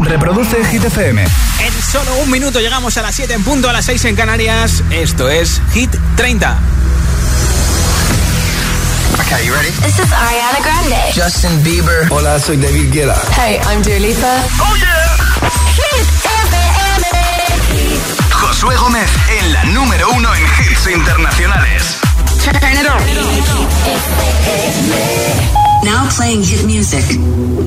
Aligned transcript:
Reproduce 0.00 0.64
Hit 0.70 0.84
FM. 0.84 1.22
En 1.22 1.82
solo 1.82 2.14
un 2.16 2.30
minuto 2.30 2.58
llegamos 2.60 2.96
a 2.96 3.02
las 3.02 3.14
7 3.14 3.34
en 3.34 3.44
punto, 3.44 3.68
a 3.68 3.72
las 3.72 3.84
6 3.84 4.04
en 4.06 4.16
Canarias. 4.16 4.82
Esto 4.90 5.28
es 5.28 5.60
Hit 5.72 5.94
30. 6.16 6.58
Okay, 9.20 9.46
you 9.46 9.52
ready? 9.54 9.70
This 9.82 9.98
is 9.98 10.10
Ariana 10.12 10.58
Grande. 10.64 10.96
Justin 11.14 11.62
Bieber. 11.62 12.06
Hola, 12.10 12.40
soy 12.40 12.56
David 12.56 12.90
Guetta. 12.92 13.20
Hey, 13.36 13.60
I'm 13.70 13.82
Dua 13.82 13.98
Lipa. 13.98 14.42
Oh 14.60 14.74
yeah. 14.76 15.16
Hit 15.76 16.08
FM. 16.24 17.06
Josué 18.30 18.74
Gómez 18.76 19.10
en 19.40 19.52
la 19.52 19.64
número 19.64 20.08
uno 20.10 20.34
en 20.34 20.42
hits 20.42 20.86
internacionales. 20.86 21.98
Turn 22.42 22.72
it 22.72 22.88
on. 22.88 23.02
Now 25.82 26.08
playing 26.16 26.44
hit 26.44 26.62
music. 26.64 27.04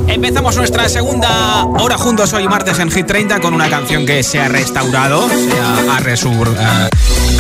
Empezamos 0.07 0.55
nuestra 0.55 0.87
segunda 0.87 1.65
hora 1.65 1.97
juntos 1.97 2.31
hoy 2.33 2.47
martes 2.47 2.79
en 2.79 2.89
Hit 2.89 3.05
30 3.05 3.41
con 3.41 3.53
una 3.53 3.69
canción 3.69 4.05
que 4.05 4.23
se 4.23 4.39
ha 4.39 4.47
restaurado, 4.47 5.27
se 5.27 5.59
ha, 5.91 5.99
resur, 5.99 6.47
ha 6.57 6.89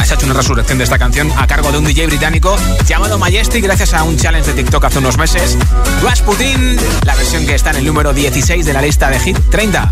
hecho 0.03 0.25
una 0.25 0.33
resurrección 0.33 0.77
de 0.77 0.83
esta 0.83 0.97
canción 0.97 1.31
a 1.37 1.47
cargo 1.47 1.71
de 1.71 1.77
un 1.77 1.85
DJ 1.85 2.07
británico 2.07 2.57
llamado 2.85 3.17
Majestic 3.17 3.63
gracias 3.63 3.93
a 3.93 4.03
un 4.03 4.17
challenge 4.17 4.51
de 4.51 4.63
TikTok 4.63 4.83
hace 4.83 4.99
unos 4.99 5.17
meses. 5.17 5.57
Rasputin, 6.03 6.77
la 7.05 7.15
versión 7.15 7.45
que 7.45 7.55
está 7.55 7.69
en 7.71 7.77
el 7.77 7.85
número 7.85 8.13
16 8.13 8.65
de 8.65 8.73
la 8.73 8.81
lista 8.81 9.09
de 9.09 9.19
Hit 9.19 9.37
30. 9.49 9.91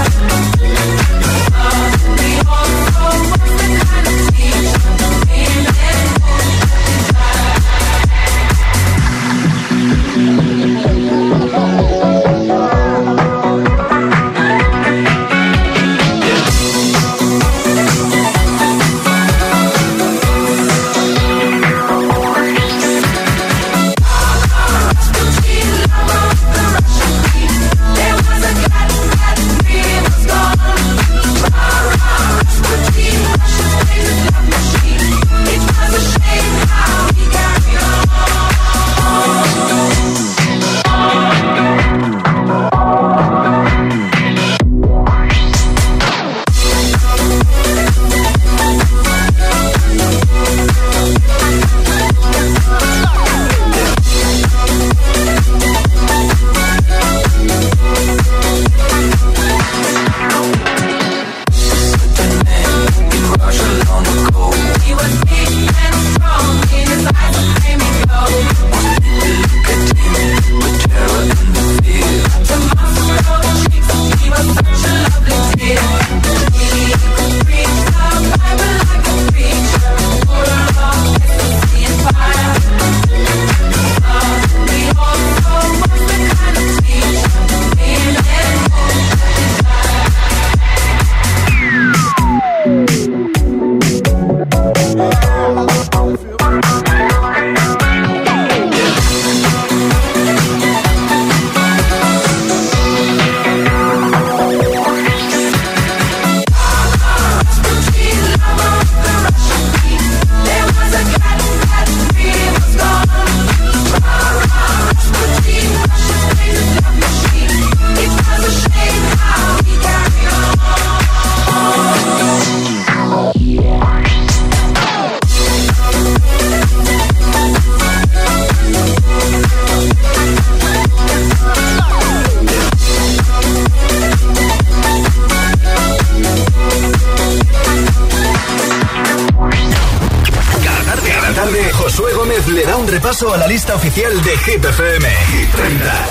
Hit 144.45 144.65
FM. 144.65 145.07
Hit 145.07 145.49
30. 145.55 146.07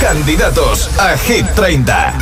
Candidatos 0.00 0.90
a 0.98 1.16
Hit 1.16 1.46
30. 1.54 2.14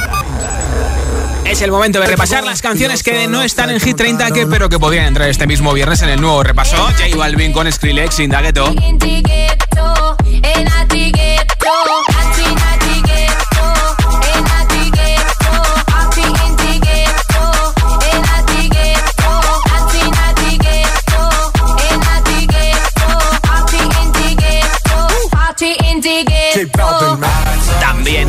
Es 1.44 1.62
el 1.62 1.72
momento 1.72 2.00
de 2.00 2.06
repasar 2.06 2.44
las 2.44 2.62
canciones 2.62 3.02
que 3.02 3.26
no 3.26 3.42
están 3.42 3.70
en 3.70 3.80
Hit 3.80 3.96
30, 3.96 4.30
que, 4.30 4.46
pero 4.46 4.68
que 4.68 4.78
podrían 4.78 5.06
entrar 5.06 5.28
este 5.28 5.48
mismo 5.48 5.72
viernes 5.72 6.00
en 6.02 6.10
el 6.10 6.20
nuevo 6.20 6.44
repaso. 6.44 6.76
J 6.76 7.16
Balvin 7.16 7.52
con 7.52 7.70
Skrillex, 7.70 8.20
Indagueto. 8.20 8.72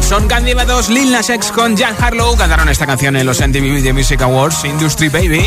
Son 0.07 0.28
candidatos 0.29 0.88
Lil 0.88 1.12
Nas 1.12 1.29
X 1.29 1.51
con 1.51 1.75
Jan 1.75 1.95
Harlow. 2.00 2.38
Cantaron 2.38 2.69
esta 2.69 2.85
canción 2.85 3.18
en 3.18 3.25
los 3.25 3.41
MTV 3.41 3.62
Video 3.62 3.94
Music 3.94 4.22
Awards, 4.22 4.63
Industry 4.63 5.09
Baby. 5.09 5.45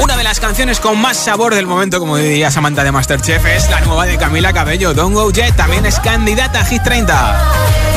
Una 0.00 0.16
de 0.16 0.22
las 0.22 0.38
canciones 0.38 0.78
con 0.78 0.98
más 1.00 1.16
sabor 1.16 1.54
del 1.54 1.66
momento, 1.66 1.98
como 1.98 2.16
diría 2.16 2.50
Samantha 2.50 2.84
de 2.84 2.92
Masterchef, 2.92 3.44
es 3.44 3.68
la 3.70 3.80
nueva 3.80 4.06
de 4.06 4.16
Camila 4.16 4.52
Cabello, 4.52 4.94
Don't 4.94 5.14
Go 5.14 5.32
Jet, 5.32 5.56
también 5.56 5.84
es 5.84 5.98
candidata 5.98 6.60
a 6.60 6.64
Hit 6.64 6.82
30. 6.82 7.91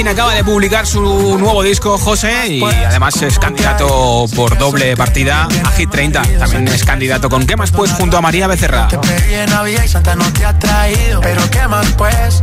Balvin 0.00 0.16
acaba 0.16 0.34
de 0.34 0.42
publicar 0.44 0.86
su 0.86 1.36
nuevo 1.38 1.62
disco, 1.62 1.98
José, 1.98 2.46
y 2.48 2.64
además 2.64 3.20
es 3.20 3.38
candidato 3.38 4.24
por 4.34 4.56
doble 4.56 4.96
partida 4.96 5.46
a 5.62 5.70
Hit 5.72 5.90
30. 5.90 6.22
También 6.38 6.68
es 6.68 6.84
candidato 6.84 7.28
con 7.28 7.46
¿Qué 7.46 7.54
más 7.54 7.70
pues? 7.70 7.92
junto 7.92 8.16
a 8.16 8.22
María 8.22 8.46
Becerra. 8.46 8.88
Te 8.88 8.96
y 8.96 9.88
Santa 9.88 10.14
no 10.14 10.24
te 10.32 10.46
ha 10.46 10.58
traído, 10.58 11.20
pero 11.20 11.42
¿qué 11.50 11.68
más 11.68 11.86
pues? 11.98 12.42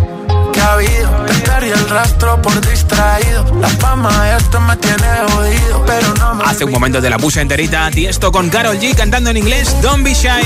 ¿Qué 0.53 0.61
ha 0.61 0.73
habido? 0.73 1.09
Te 1.25 1.33
perdí 1.33 1.69
el 1.69 1.89
rastro 1.89 2.39
por 2.43 2.61
distraído. 2.61 3.43
La 3.59 3.69
fama 3.69 4.37
esto 4.37 4.59
me 4.61 4.75
tiene 4.77 5.07
jodido, 5.31 5.83
pero 5.87 6.13
no 6.13 6.35
me 6.35 6.43
Hace 6.43 6.63
un 6.63 6.71
momento 6.71 7.01
te 7.01 7.09
la 7.09 7.17
puse 7.17 7.41
enterita. 7.41 7.89
Y 7.91 8.05
esto 8.05 8.31
con 8.31 8.49
Carol 8.49 8.77
G 8.79 8.95
cantando 8.95 9.31
en 9.31 9.37
inglés, 9.37 9.75
Don't 9.81 10.03
Be 10.03 10.13
Shy. 10.13 10.43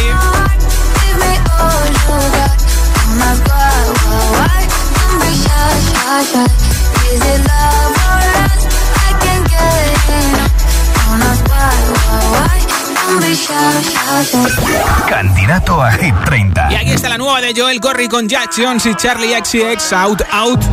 Candidato 15.09 15.81
a 15.81 15.91
Hit 15.91 16.15
30. 16.25 16.71
Y 16.71 16.75
aquí 16.75 16.91
está 16.91 17.09
la 17.09 17.17
nueva 17.17 17.41
de 17.41 17.53
Joel 17.55 17.81
Corry 17.81 18.07
con 18.07 18.29
Jack 18.29 18.51
Jones 18.55 18.85
y 18.85 18.95
Charlie 18.95 19.33
XCX 19.33 19.93
Out. 19.93 20.21
Out. 20.31 20.63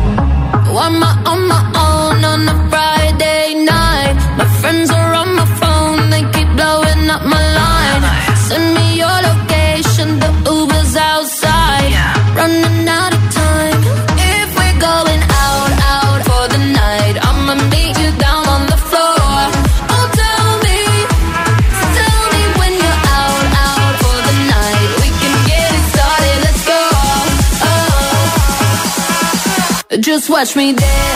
Watch 30.39 30.55
me 30.55 30.71
dance. 30.71 31.08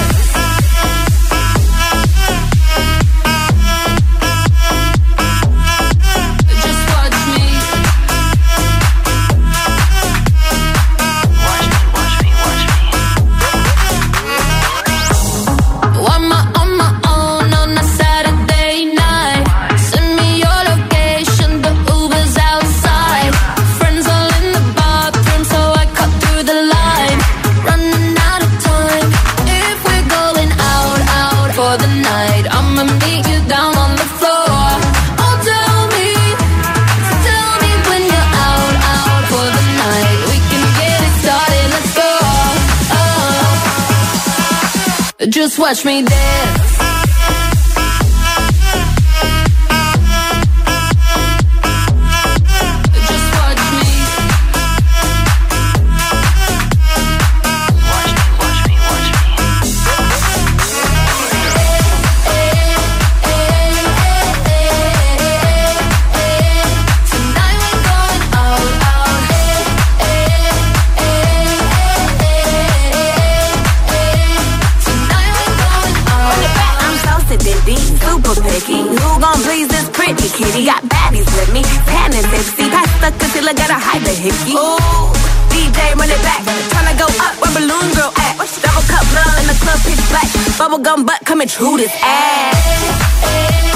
The 84.03 84.13
hickey. 84.13 84.53
Ooh, 84.53 85.11
DJ 85.49 85.95
run 85.95 86.09
it 86.09 86.21
back. 86.21 86.41
Tryna 86.71 86.97
go 86.97 87.07
up 87.23 87.33
where 87.41 87.53
balloon 87.53 87.87
girl 87.95 88.11
at. 88.17 88.35
Double 88.61 88.85
cup 88.87 89.05
love 89.15 89.35
in 89.41 89.47
the 89.47 89.57
club 89.63 89.79
pitch 89.83 90.03
black. 90.09 90.27
Bubble 90.57 90.79
gum 90.79 91.05
butt 91.05 91.19
coming 91.25 91.47
true 91.47 91.77
this 91.77 91.91
ass. 92.01 93.72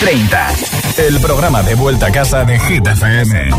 30. 0.00 0.48
El 0.96 1.20
programa 1.20 1.62
de 1.62 1.74
vuelta 1.74 2.06
a 2.06 2.10
casa 2.12 2.44
de 2.44 2.58
Hit 2.58 2.86
FM. 2.86 3.50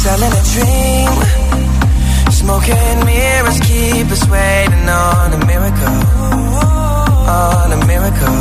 Selling 0.00 0.32
a 0.32 0.42
dream, 0.54 1.12
smoking 2.32 3.04
mirrors 3.04 3.60
waiting 4.30 4.88
on 4.88 5.32
a 5.34 5.46
miracle, 5.46 6.79
on 7.30 7.72
a 7.72 7.80
miracle. 7.86 8.38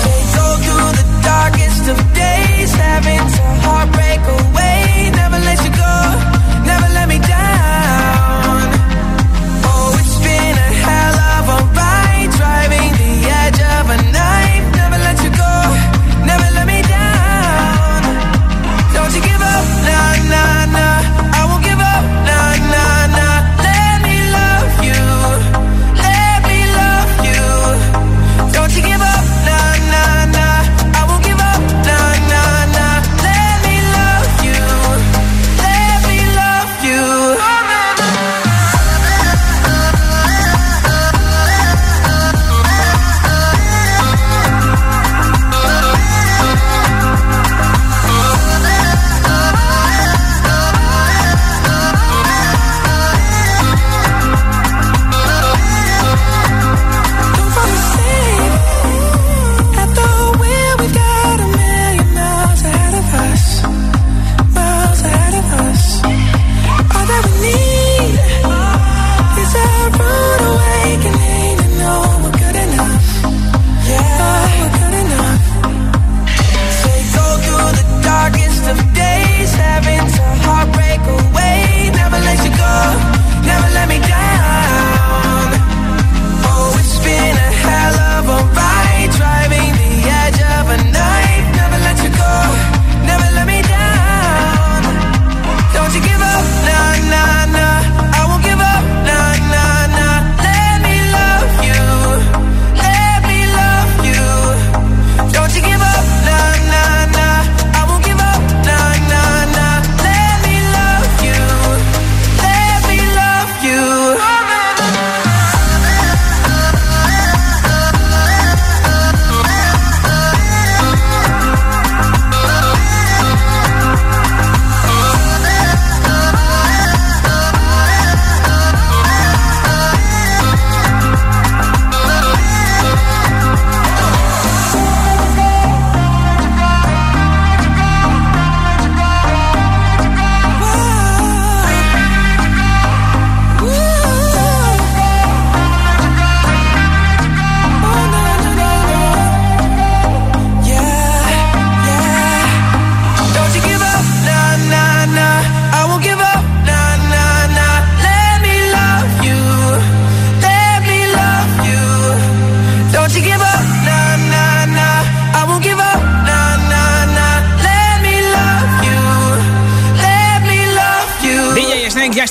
Say 0.00 0.20
go 0.36 0.46
through 0.64 0.90
the 1.00 1.06
darkest 1.30 1.84
of 1.92 1.98
days, 2.14 2.70
having 2.74 3.24
to 3.36 3.42
heartbreak 3.64 4.22
away. 4.38 5.10
Never 5.20 5.38
let 5.48 5.58
you 5.64 5.72
go, 5.84 5.94
never 6.70 6.88
let 6.94 7.08
me 7.08 7.18
down. 7.18 7.61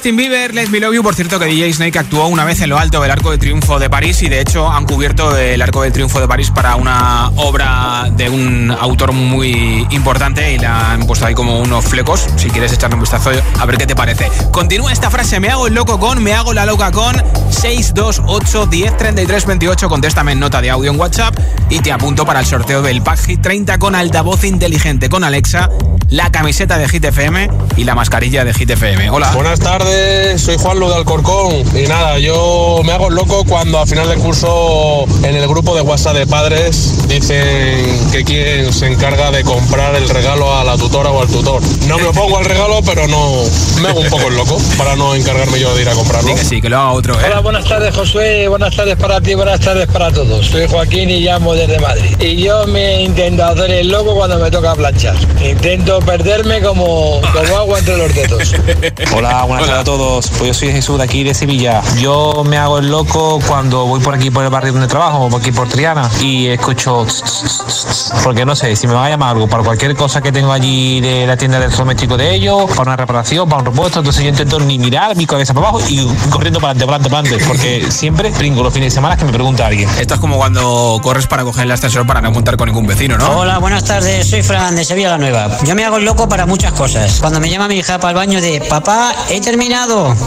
Justin 0.02 0.18
Bieber, 0.18 0.52
Let 0.56 0.70
Me 0.70 0.80
Love 0.80 0.96
You. 0.96 1.04
Por 1.04 1.14
cierto, 1.14 1.38
que 1.38 1.46
DJ 1.46 1.74
Snake 1.74 2.00
actuó 2.00 2.26
una 2.26 2.44
vez 2.44 2.60
en 2.62 2.72
lo 2.72 2.80
alto 2.80 3.00
del 3.00 3.12
Arco 3.12 3.30
de 3.30 3.38
Triunfo 3.38 3.78
de 3.78 3.88
París 3.88 4.24
y 4.24 4.30
de 4.30 4.42
hecho 4.42 4.68
han 4.68 4.88
cubierto 4.88 5.38
el 5.38 5.62
Arco 5.62 5.84
del 5.84 5.94
Triunfo 5.94 6.20
de 6.20 6.28
París 6.28 6.50
para 6.50 6.76
una 6.76 7.30
obra 7.36 8.10
de 8.12 8.28
un 8.28 8.72
autor 8.72 9.12
muy 9.12 9.86
importante 9.92 10.54
y 10.54 10.58
le 10.58 10.66
han 10.66 11.06
puesto 11.06 11.28
ahí 11.28 11.36
como 11.36 11.60
unos 11.60 11.86
flecos. 11.86 12.26
Si 12.36 12.50
quieres 12.50 12.74
echarle 12.74 12.96
un 12.96 13.02
vistazo, 13.02 13.30
a 13.60 13.66
ver 13.68 13.78
qué 13.78 13.86
te 13.86 13.96
parece. 13.96 14.28
Continúa 14.50 14.92
esta 14.92 15.12
frase: 15.12 15.40
Me 15.40 15.50
hago 15.50 15.68
el 15.68 15.76
loco 15.76 16.00
con, 16.00 16.24
me 16.24 16.34
hago 16.34 16.52
la 16.52 16.66
loca 16.66 16.92
con 16.92 17.16
628 17.52 18.66
10 18.66 18.98
33 18.98 19.46
28. 19.46 19.88
Contéstame 19.88 20.32
en 20.32 20.40
nota 20.40 20.62
de 20.62 20.72
audio 20.72 20.90
en 20.90 21.00
WhatsApp 21.00 21.38
y 21.70 21.80
te 21.80 21.92
apunto 21.92 22.26
para 22.26 22.40
el 22.40 22.48
sorteo 22.48 22.82
del 22.82 23.04
Pack 23.04 23.20
Hit 23.28 23.42
30 23.44 23.78
con 23.78 23.94
altavoz 23.94 24.46
inteligente 24.46 25.10
con 25.10 25.24
Alexa, 25.24 25.70
la 26.10 26.32
camiseta 26.32 26.80
de 26.80 26.90
Hit 26.90 27.06
FM 27.06 27.50
y 27.78 27.84
la 27.84 27.94
mascarilla 27.94 28.44
de 28.44 28.54
Hit 28.56 28.72
FM. 28.72 29.12
Hola. 29.12 29.32
Buenas 29.34 29.60
tardes, 29.60 29.91
soy 30.38 30.58
Juan 30.58 30.80
Lu 30.80 30.88
de 30.90 30.96
Alcorcón 30.96 31.64
y 31.76 31.88
nada, 31.88 32.18
yo 32.18 32.82
me 32.84 32.94
hago 32.94 33.10
el 33.10 33.16
loco 33.16 33.44
cuando 33.46 33.80
a 33.80 33.86
final 33.86 34.10
de 34.10 34.16
curso 34.16 35.06
en 35.24 35.36
el 35.36 35.48
grupo 35.48 35.76
de 35.76 35.82
WhatsApp 35.82 36.16
de 36.16 36.28
padres 36.28 37.08
dicen 37.08 38.10
que 38.12 38.24
quien 38.24 38.74
se 38.74 38.88
encarga 38.88 39.32
de 39.32 39.44
comprar 39.44 39.96
el 39.96 40.08
regalo 40.10 40.56
a 40.56 40.64
la 40.64 40.78
tutora 40.78 41.12
o 41.12 41.22
al 41.22 41.28
tutor. 41.28 41.62
No 41.88 41.98
me 41.98 42.06
opongo 42.06 42.38
al 42.38 42.46
regalo, 42.46 42.82
pero 42.86 43.08
no 43.08 43.44
me 43.82 43.90
hago 43.90 44.00
un 44.00 44.10
poco 44.10 44.30
el 44.30 44.36
loco 44.36 44.58
para 44.78 44.96
no 44.96 45.14
encargarme 45.16 45.60
yo 45.60 45.76
de 45.76 45.82
ir 45.82 45.90
a 45.90 45.94
comprarlo. 45.94 46.30
Sí, 46.30 46.36
que 46.36 46.46
sí, 46.46 46.62
que 46.62 46.70
lo 46.70 46.78
haga 46.78 46.92
otro, 46.92 47.14
¿eh? 47.20 47.24
Hola, 47.26 47.40
buenas 47.42 47.66
tardes 47.66 47.94
Josué, 47.94 48.48
buenas 48.48 48.76
tardes 48.76 48.96
para 48.96 49.22
ti, 49.22 49.36
buenas 49.36 49.60
tardes 49.60 49.88
para 49.88 50.12
todos. 50.12 50.48
Soy 50.48 50.68
Joaquín 50.68 51.10
y 51.10 51.20
llamo 51.22 51.54
desde 51.54 51.80
Madrid. 51.80 52.16
Y 52.20 52.38
yo 52.38 52.66
me 52.68 53.04
intento 53.04 53.46
hacer 53.46 53.72
el 53.72 53.90
loco 53.90 54.16
cuando 54.16 54.40
me 54.40 54.50
toca 54.50 54.76
planchar. 54.76 55.16
Intento 55.42 56.00
perderme 56.00 56.62
como, 56.62 57.22
como 57.34 57.58
agua 57.58 57.80
entre 57.80 57.98
los 57.98 58.16
dedos. 58.16 58.56
Hola, 59.16 59.44
buenas 59.44 59.68
tardes 59.68 59.81
a 59.82 59.84
todos. 59.84 60.30
Pues 60.38 60.48
yo 60.48 60.54
soy 60.54 60.72
Jesús 60.72 60.98
de 60.98 61.04
aquí 61.04 61.24
de 61.24 61.34
Sevilla. 61.34 61.82
Yo 61.98 62.44
me 62.46 62.58
hago 62.58 62.78
el 62.78 62.90
loco 62.90 63.40
cuando 63.48 63.86
voy 63.86 64.00
por 64.00 64.14
aquí 64.14 64.30
por 64.30 64.44
el 64.44 64.50
barrio 64.50 64.74
donde 64.74 64.88
trabajo, 64.88 65.28
por 65.28 65.42
aquí 65.42 65.52
por 65.52 65.68
Triana, 65.68 66.10
y 66.22 66.48
escucho 66.48 67.04
tss, 67.06 67.24
tss, 67.24 67.66
tss, 67.66 67.86
tss, 67.86 68.14
porque 68.24 68.46
no 68.46 68.56
sé, 68.56 68.76
si 68.76 68.86
me 68.86 68.94
va 68.94 69.08
a 69.08 69.10
llamar 69.10 69.32
algo 69.32 69.48
para 69.48 69.64
cualquier 69.64 69.96
cosa 69.96 70.22
que 70.22 70.32
tengo 70.32 70.52
allí 70.52 71.02
de 71.02 71.26
la 71.26 71.36
tienda 71.36 71.60
del 71.60 71.72
doméstico 71.72 72.16
de 72.16 72.36
ellos, 72.36 72.70
para 72.70 72.92
una 72.92 72.96
reparación, 72.96 73.50
para 73.50 73.62
un 73.62 73.66
repuesto, 73.66 74.00
entonces 74.00 74.24
yo 74.24 74.30
intento 74.30 74.60
ni 74.60 74.78
mirar 74.78 75.16
mi 75.16 75.26
cabeza 75.26 75.54
para 75.54 75.70
abajo 75.70 75.84
y 75.90 76.06
corriendo 76.30 76.60
para 76.60 76.72
adelante, 76.72 76.86
para 76.86 76.98
adelante, 76.98 77.10
para 77.10 77.20
adelante, 77.20 77.46
porque 77.48 77.92
siempre 77.92 78.32
pringo 78.32 78.62
los 78.62 78.74
fines 78.74 78.94
de 78.94 78.96
semana 78.96 79.18
que 79.18 79.26
me 79.26 79.32
pregunta 79.32 79.66
alguien. 79.66 79.90
Esto 80.00 80.14
es 80.14 80.20
como 80.20 80.38
cuando 80.38 81.00
corres 81.02 81.26
para 81.26 81.44
coger 81.44 81.66
el 81.66 81.72
ascensor 81.72 82.06
para 82.06 82.22
no 82.22 82.32
contar 82.32 82.56
con 82.56 82.68
ningún 82.68 82.86
vecino, 82.86 83.18
¿no? 83.18 83.40
Hola, 83.40 83.58
buenas 83.58 83.84
tardes, 83.84 84.30
soy 84.30 84.44
Fran 84.44 84.76
de 84.76 84.86
Sevilla 84.86 85.10
la 85.10 85.18
Nueva. 85.18 85.58
Yo 85.66 85.74
me 85.74 85.84
hago 85.86 85.98
el 85.98 86.06
loco 86.06 86.30
para 86.30 86.46
muchas 86.46 86.74
cosas. 86.74 87.20
Cuando 87.20 87.40
me 87.40 87.50
llama 87.50 87.68
mi 87.68 87.76
hija 87.76 87.98
para 87.98 88.12
el 88.12 88.16
baño 88.16 88.42
de 88.42 88.62
papá, 88.62 89.16
he 89.30 89.42
terminado. 89.42 89.71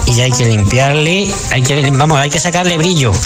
Y 0.07 0.15
ya 0.15 0.25
hay 0.25 0.33
que 0.33 0.47
limpiarle, 0.47 1.31
hay 1.51 1.63
que, 1.63 1.91
vamos, 1.91 2.19
hay 2.19 2.31
que 2.31 2.41
sacarle 2.41 2.79
brillo. 2.79 3.13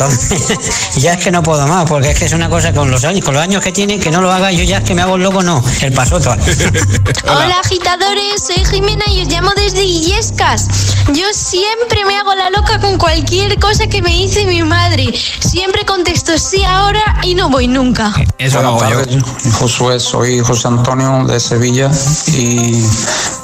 Ya 0.96 1.12
es 1.12 1.22
que 1.22 1.30
no 1.30 1.44
puedo 1.44 1.64
más, 1.68 1.88
porque 1.88 2.10
es 2.10 2.18
que 2.18 2.25
es 2.25 2.32
una 2.32 2.50
cosa 2.50 2.72
con 2.72 2.90
los 2.90 3.04
años, 3.04 3.25
con 3.25 3.34
los 3.34 3.42
años 3.42 3.62
que 3.62 3.70
tiene, 3.70 4.00
que 4.00 4.10
no 4.10 4.20
lo 4.20 4.32
haga 4.32 4.50
yo 4.50 4.64
ya 4.64 4.78
es 4.78 4.84
que 4.84 4.94
me 4.94 5.02
hago 5.02 5.14
el 5.14 5.22
loco, 5.22 5.44
no. 5.44 5.62
El 5.80 5.92
pasoto. 5.92 6.30
Hola 7.25 7.60
agitadores, 7.60 8.42
soy 8.44 8.64
Jimena 8.64 9.04
y 9.08 9.22
os 9.22 9.28
llamo 9.28 9.52
desde 9.54 9.84
Illescas. 9.84 10.66
Yo 11.12 11.25
siempre 11.32 12.04
me 12.04 12.16
hago 12.16 12.34
la 12.34 12.50
loca 12.50 12.80
con 12.80 12.98
cualquier 12.98 13.60
cosa 13.60 13.87
que 13.87 14.02
me 14.02 14.10
dice 14.10 14.44
mi 14.44 14.60
madre. 14.62 15.14
Siempre 15.38 15.84
contesto 15.84 16.37
sí 16.37 16.64
ahora 16.64 17.20
y 17.22 17.37
no 17.37 17.48
voy 17.48 17.68
nunca. 17.68 18.12
Eso 18.38 18.60
lo 18.60 18.80
hago 18.80 19.04
yo. 19.04 19.18
Josué, 19.52 20.00
soy 20.00 20.40
José 20.40 20.66
Antonio 20.66 21.25
de 21.26 21.38
Sevilla 21.38 21.92
y 22.26 22.82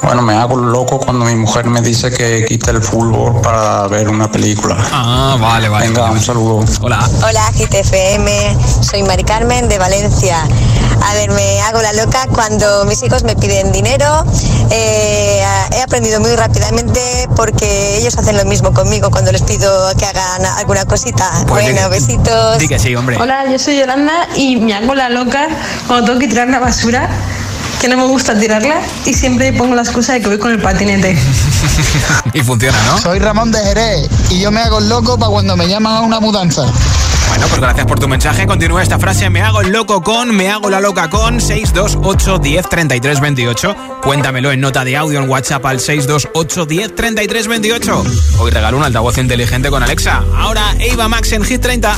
bueno, 0.01 0.21
me 0.21 0.35
hago 0.35 0.55
loco 0.57 0.99
cuando 0.99 1.25
mi 1.25 1.35
mujer 1.35 1.65
me 1.65 1.81
dice 1.81 2.11
que 2.11 2.45
quite 2.45 2.71
el 2.71 2.81
fútbol 2.81 3.41
para 3.41 3.87
ver 3.87 4.07
una 4.09 4.29
película. 4.31 4.77
Ah, 4.91 5.35
vale, 5.39 5.67
vale. 5.67 5.87
Venga, 5.87 6.11
un 6.11 6.21
saludo. 6.21 6.63
Hola. 6.81 6.99
Hola 7.27 7.51
GTFM, 7.57 8.55
soy 8.83 9.01
Mari 9.03 9.23
Carmen 9.23 9.67
de 9.67 9.77
Valencia. 9.79 10.47
A 11.07 11.13
ver, 11.15 11.31
me 11.31 11.59
hago 11.61 11.81
la 11.81 11.93
loca 11.93 12.27
cuando 12.33 12.85
mis 12.85 13.01
hijos 13.03 13.23
me 13.23 13.35
piden 13.35 13.71
dinero. 13.71 14.23
Eh, 14.69 15.43
he 15.71 15.81
aprendido 15.81 16.19
muy 16.19 16.35
rápidamente 16.35 17.27
porque 17.35 17.97
ellos 17.97 18.17
hacen 18.17 18.37
lo 18.37 18.45
mismo 18.45 18.73
conmigo 18.73 19.09
cuando 19.11 19.31
les 19.31 19.41
pido 19.41 19.89
que 19.97 20.05
hagan 20.05 20.45
alguna 20.57 20.85
cosita. 20.85 21.31
Pues 21.47 21.63
bueno, 21.65 21.89
di- 21.89 21.89
besitos. 21.89 22.59
Di 22.59 22.67
que 22.67 22.77
sí, 22.79 22.95
hombre. 22.95 23.17
Hola, 23.19 23.45
yo 23.51 23.57
soy 23.59 23.77
Yolanda 23.79 24.13
y 24.35 24.57
me 24.57 24.73
hago 24.75 24.93
la 24.95 25.09
loca 25.09 25.47
cuando 25.87 26.05
tengo 26.07 26.19
que 26.19 26.27
tirar 26.27 26.47
la 26.47 26.59
basura, 26.59 27.09
que 27.79 27.87
no 27.87 27.97
me 27.97 28.05
gusta 28.05 28.37
tirarla 28.37 28.81
y 29.05 29.13
siempre 29.13 29.53
pongo 29.53 29.75
la 29.75 29.81
excusa 29.81 30.13
de 30.13 30.21
que 30.21 30.27
voy 30.27 30.37
con 30.37 30.51
el 30.51 30.61
patinete. 30.61 31.17
y 32.33 32.41
funciona, 32.41 32.77
¿no? 32.85 32.97
Soy 32.99 33.19
Ramón 33.19 33.51
de 33.51 33.59
Jerez 33.59 34.09
y 34.29 34.39
yo 34.39 34.51
me 34.51 34.61
hago 34.61 34.79
el 34.79 34.89
loco 34.89 35.17
para 35.17 35.31
cuando 35.31 35.55
me 35.57 35.67
llaman 35.67 35.95
a 35.95 36.01
una 36.01 36.19
mudanza. 36.19 36.65
Bueno, 37.29 37.47
pues 37.47 37.59
gracias 37.59 37.85
por 37.85 37.99
tu 37.99 38.07
mensaje. 38.07 38.45
Continúa 38.45 38.83
esta 38.83 38.99
frase. 38.99 39.29
Me 39.29 39.41
hago 39.41 39.61
el 39.61 39.71
loco 39.71 40.01
con, 40.01 40.35
me 40.35 40.49
hago 40.49 40.69
la 40.69 40.79
loca 40.79 41.09
con 41.09 41.41
628 41.41 42.39
10 42.39 42.69
33 42.69 43.19
28. 43.19 43.75
Cuéntamelo 44.01 44.51
en 44.51 44.61
nota 44.61 44.83
de 44.85 44.95
audio 44.95 45.19
en 45.19 45.29
WhatsApp 45.29 45.65
al 45.65 45.79
628 45.79 46.65
10 46.65 46.95
33 46.95 47.47
28. 47.47 48.05
Hoy 48.39 48.51
regalo 48.51 48.77
un 48.77 48.83
altavoz 48.83 49.17
inteligente 49.17 49.69
con 49.69 49.83
Alexa. 49.83 50.23
Ahora 50.37 50.75
Eva 50.79 51.07
Max 51.07 51.31
en 51.33 51.43
Hit 51.43 51.61
30. 51.61 51.97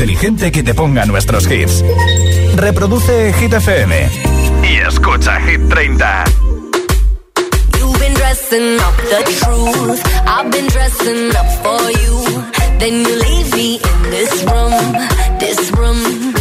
Inteligente 0.00 0.50
que 0.50 0.62
te 0.62 0.72
ponga 0.72 1.04
nuestros 1.04 1.46
hits. 1.46 1.84
Reproduce 2.56 3.34
Hit 3.34 3.52
FM 3.52 4.08
y 4.62 4.76
escucha 4.78 5.38
Hit 5.42 5.60
30. 5.68 6.24
You've 7.78 7.98
been 7.98 8.14
dressing 8.14 8.80
up 8.80 8.96
the 8.96 9.22
truth. 9.44 10.02
I've 10.26 10.50
been 10.50 10.68
dressing 10.68 11.36
up 11.36 11.46
for 11.62 11.90
you. 11.90 12.44
Then 12.78 13.04
you 13.04 13.14
leave 13.14 13.54
me 13.54 13.74
in 13.76 14.10
this 14.10 14.42
room, 14.44 14.72
this 15.38 15.70
room. 15.72 16.32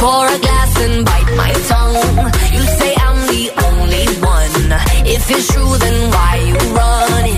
Pour 0.00 0.26
a 0.26 0.38
glass 0.38 0.76
and 0.82 1.04
bite 1.04 1.36
my 1.36 1.52
tongue. 1.68 2.32
You 2.52 2.62
say 2.78 2.94
I'm 2.98 3.26
the 3.28 3.52
only 3.64 4.06
one. 4.26 4.72
If 5.06 5.30
it's 5.30 5.52
true, 5.52 5.78
then 5.78 6.10
why 6.10 6.36
you 6.44 6.56
run 6.74 7.37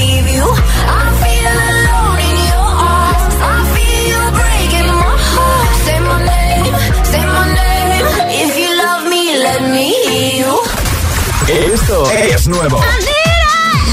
Esto 11.51 12.09
es 12.11 12.47
nuevo. 12.47 12.81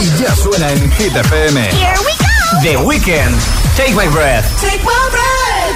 Y 0.00 0.22
ya 0.22 0.32
suena 0.36 0.70
en 0.70 0.92
Hit 0.92 1.16
FM. 1.16 1.60
Here 1.72 1.92
we 2.04 2.12
go. 2.12 2.60
The 2.62 2.76
Weekend. 2.76 3.34
Take 3.76 3.94
my 3.94 4.06
breath. 4.06 4.46
Take 4.60 4.84
my 4.84 4.92
breath. 5.10 5.74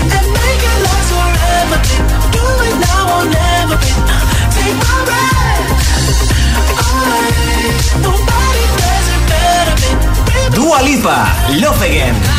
And 0.00 0.26
make 0.30 0.62
it 0.62 0.78
last 0.84 1.10
forever. 1.10 1.80
Do 2.30 2.44
it 2.68 2.76
now 2.86 3.18
or 3.18 3.24
never. 3.24 3.78
Take 4.54 4.78
my 4.78 5.04
breath. 5.04 5.66
Nobody 8.00 8.64
does 8.78 9.08
it 9.10 9.22
better. 9.28 10.54
Dua 10.54 10.78
Lipa. 10.84 11.18
Love 11.58 11.82
Again. 11.82 12.37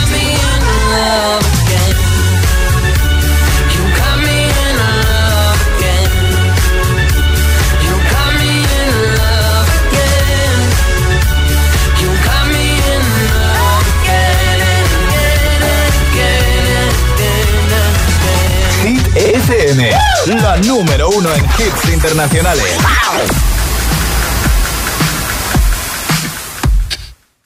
La 20.30 20.58
número 20.58 21.10
uno 21.10 21.34
en 21.34 21.44
hits 21.44 21.86
internacionales. 21.92 22.64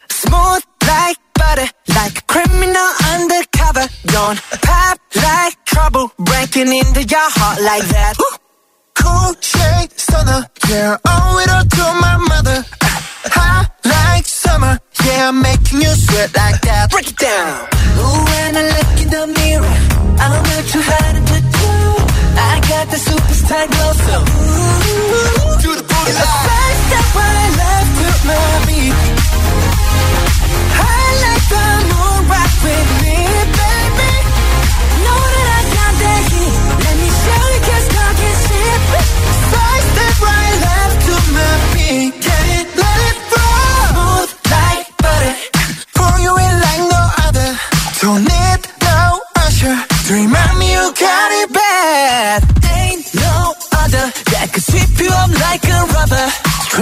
Smooth 0.10 0.64
like 0.86 1.18
butter, 1.34 1.70
like 1.88 2.18
a 2.18 2.22
criminal 2.28 2.90
undercover. 3.14 3.88
Don't 4.08 4.38
pop 4.62 5.00
like 5.16 5.56
trouble, 5.64 6.12
breaking 6.20 6.74
into 6.74 7.04
your 7.04 7.30
heart 7.32 7.62
like 7.62 7.88
that. 7.88 8.16
Cool 8.96 9.34
shade 9.40 9.90
stunner, 9.96 10.46
yeah, 10.68 10.98
owe 11.08 11.40
it 11.40 11.50
all 11.52 11.64
to 11.64 12.00
my 12.02 12.18
mother. 12.18 12.66
Hot 13.32 13.72
like 13.86 14.26
summer, 14.26 14.78
yeah, 15.06 15.32
making 15.32 15.80
you 15.82 15.96
sweat 15.96 16.36
like 16.36 16.60
that. 16.60 16.92
Break 16.92 17.12
it 17.12 17.18
down. 17.18 17.73
The 22.94 23.00
superstar 23.00 23.66
glow, 23.74 23.92
so 24.06 24.16
do 25.64 25.70
the 25.74 25.82
booty. 25.82 26.12
The 26.14 26.28
first 26.46 26.80
step 26.86 27.08
when 27.18 27.34
I 27.34 27.82
to 27.98 28.10
my 28.30 28.38
beat. 28.70 28.94
I 30.78 31.02
like 31.24 31.46
the 31.54 31.66
moon 31.90 32.22
rock 32.30 32.54
with 32.62 32.90
me, 33.02 33.03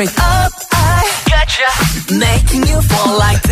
Straight 0.02 0.18
up, 0.18 0.52
I 0.72 1.06
gotcha. 1.30 2.16
Making 2.18 2.66
you 2.66 2.82
fall 2.82 3.20
like 3.20 3.44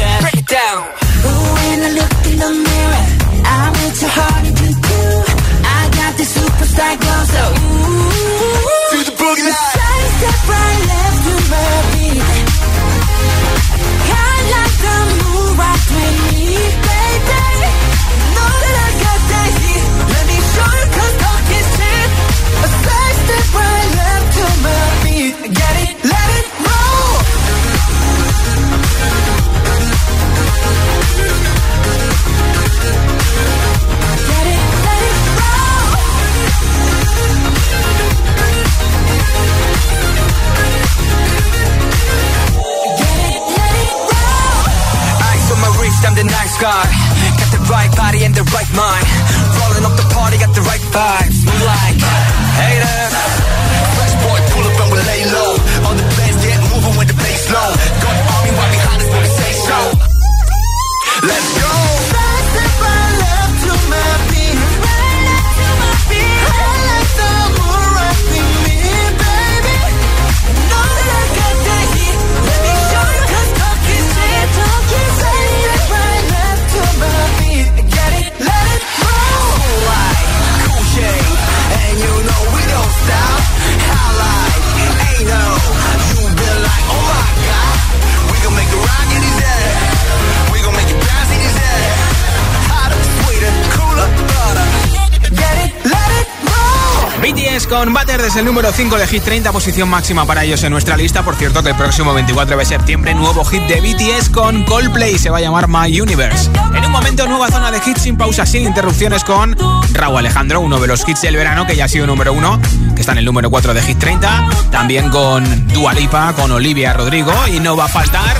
número 98.59 98.75
5 98.75 98.97
de 98.97 99.07
Hit 99.07 99.23
30, 99.23 99.53
posición 99.53 99.87
máxima 99.87 100.25
para 100.25 100.43
ellos 100.43 100.61
en 100.65 100.73
nuestra 100.73 100.97
lista. 100.97 101.23
Por 101.23 101.35
cierto, 101.35 101.63
que 101.63 101.69
el 101.69 101.77
próximo 101.77 102.13
24 102.13 102.57
de 102.57 102.65
septiembre, 102.65 103.15
nuevo 103.15 103.45
hit 103.45 103.63
de 103.63 103.79
BTS 103.79 104.27
con 104.31 104.65
Coldplay, 104.65 105.17
se 105.17 105.29
va 105.29 105.37
a 105.37 105.39
llamar 105.39 105.69
My 105.69 106.01
Universe. 106.01 106.49
En 106.75 106.83
un 106.83 106.91
momento, 106.91 107.25
nueva 107.25 107.49
zona 107.49 107.71
de 107.71 107.77
hits 107.77 108.01
sin 108.01 108.17
pausa, 108.17 108.45
sin 108.45 108.63
interrupciones 108.63 109.23
con 109.23 109.55
Raúl 109.93 110.17
Alejandro, 110.17 110.59
uno 110.59 110.77
de 110.77 110.87
los 110.87 111.07
hits 111.07 111.21
del 111.21 111.37
verano 111.37 111.65
que 111.65 111.77
ya 111.77 111.85
ha 111.85 111.87
sido 111.87 112.05
número 112.05 112.33
1, 112.33 112.59
que 112.95 112.99
está 112.99 113.13
en 113.13 113.19
el 113.19 113.25
número 113.25 113.49
4 113.49 113.73
de 113.73 113.81
Hit 113.81 113.97
30. 113.97 114.49
También 114.71 115.09
con 115.09 115.67
Dua 115.69 115.93
Lipa, 115.93 116.33
con 116.33 116.51
Olivia 116.51 116.91
Rodrigo 116.91 117.31
y 117.47 117.61
no 117.61 117.77
va 117.77 117.85
a 117.85 117.87
faltar 117.87 118.35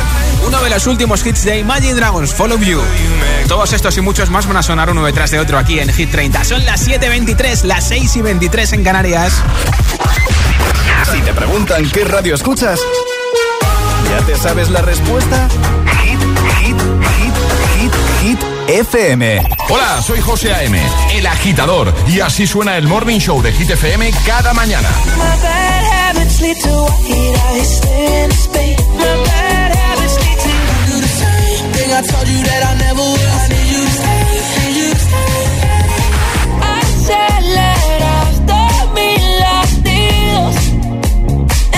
uno 0.46 0.62
de 0.62 0.70
los 0.70 0.86
últimos 0.86 1.26
hits 1.26 1.46
de 1.46 1.60
Imagine 1.60 1.94
Dragons, 1.94 2.34
Follow 2.34 2.60
You. 2.60 2.82
Todos 3.48 3.74
estos 3.74 3.98
y 3.98 4.02
muchos 4.02 4.30
más 4.30 4.48
van 4.48 4.58
a 4.58 4.64
sonar 4.64 4.90
uno 4.90 5.04
detrás 5.06 5.32
de 5.32 5.40
otro 5.40 5.58
aquí 5.58 5.80
en 5.80 5.92
Hit 5.92 6.12
30. 6.12 6.44
Son 6.44 6.66
las 6.66 6.88
7.23, 6.88 7.64
las 7.64 7.88
6 7.88 8.16
y 8.18 8.22
23 8.22 8.74
en 8.74 8.84
Canarias. 8.84 9.34
Si 11.12 11.22
te 11.22 11.34
preguntan 11.34 11.90
qué 11.90 12.04
radio 12.04 12.36
escuchas, 12.36 12.80
¿ya 14.10 14.26
te 14.26 14.38
sabes 14.38 14.70
la 14.70 14.82
respuesta? 14.82 15.48
Hit, 16.04 16.20
hit, 16.60 16.78
hit, 17.18 17.34
hit, 17.76 17.94
hit, 18.22 18.40
FM. 18.68 19.42
Hola, 19.70 20.02
soy 20.02 20.22
José 20.22 20.54
A.M., 20.54 20.80
el 21.14 21.26
agitador, 21.26 21.94
y 22.08 22.20
así 22.20 22.46
suena 22.46 22.78
el 22.78 22.88
Morning 22.88 23.20
Show 23.20 23.42
de 23.42 23.52
Hit 23.52 23.72
FM 23.72 24.12
cada 24.26 24.54
mañana. 24.54 24.90
My 25.18 25.24
bad 25.42 25.80
thing 31.90 31.98
I 31.98 32.02
told 32.02 32.28
you 32.28 32.44
that 32.44 32.62
I 32.70 32.74
never 32.86 33.02
would. 33.02 33.22
I 33.22 33.48
need 33.50 33.68
you 33.74 33.82
to 33.86 33.92
stay, 34.00 34.24
need 34.60 34.76
you 34.80 34.88
to 34.94 35.00
stay. 35.00 35.34
I 36.62 36.82
said 37.06 37.42
let 37.58 38.02
off 38.14 38.34
todos 38.52 38.86
mis 38.98 39.22
latidos. 39.44 40.56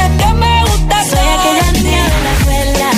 Es 0.01 0.11
que 0.19 0.29
me 0.33 0.53
gusta 0.67 0.97
Soy 1.11 1.27
aquella 1.37 1.67
niña 1.71 2.05
de 2.47 2.59
la 2.79 2.91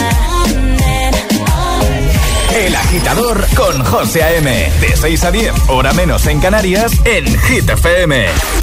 El 2.66 2.76
agitador 2.76 3.46
con 3.56 3.84
José 3.84 4.24
A.M. 4.24 4.72
De 4.82 4.96
6 4.96 5.24
a 5.24 5.32
10, 5.32 5.54
hora 5.70 5.94
menos 5.94 6.26
en 6.28 6.40
Canarias, 6.40 6.92
en 7.06 7.26
Hit 7.26 7.70
FM. 7.70 8.63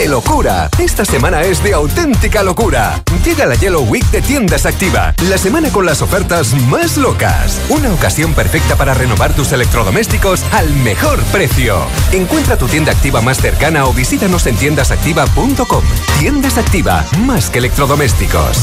De 0.00 0.08
locura. 0.08 0.70
Esta 0.78 1.04
semana 1.04 1.42
es 1.42 1.62
de 1.62 1.74
auténtica 1.74 2.42
locura. 2.42 3.04
Llega 3.22 3.44
la 3.44 3.54
Yellow 3.54 3.84
Week 3.84 4.10
de 4.10 4.22
Tiendas 4.22 4.64
Activa, 4.64 5.12
la 5.28 5.36
semana 5.36 5.70
con 5.70 5.84
las 5.84 6.00
ofertas 6.00 6.54
más 6.54 6.96
locas. 6.96 7.60
Una 7.68 7.92
ocasión 7.92 8.32
perfecta 8.32 8.76
para 8.76 8.94
renovar 8.94 9.34
tus 9.34 9.52
electrodomésticos 9.52 10.42
al 10.52 10.70
mejor 10.76 11.22
precio. 11.24 11.82
Encuentra 12.12 12.56
tu 12.56 12.66
tienda 12.66 12.92
activa 12.92 13.20
más 13.20 13.42
cercana 13.42 13.84
o 13.84 13.92
visítanos 13.92 14.46
en 14.46 14.56
tiendasactiva.com. 14.56 15.84
Tiendas 16.18 16.56
Activa, 16.56 17.04
más 17.26 17.50
que 17.50 17.58
electrodomésticos. 17.58 18.56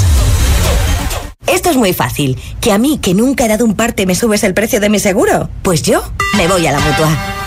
Esto 1.46 1.70
es 1.70 1.78
muy 1.78 1.94
fácil. 1.94 2.42
¿Que 2.62 2.72
a 2.72 2.80
mí, 2.80 2.98
que 2.98 3.14
nunca 3.14 3.46
he 3.46 3.48
dado 3.48 3.64
un 3.64 3.76
parte, 3.76 4.08
me 4.08 4.16
subes 4.16 4.44
el 4.44 4.56
precio 4.56 4.80
de 4.80 4.90
mi 4.90 4.98
seguro? 4.98 5.52
Pues 5.62 5.84
yo 5.84 6.02
me 6.36 6.48
voy 6.48 6.66
a 6.66 6.72
la 6.72 6.80
mutua. 6.80 7.47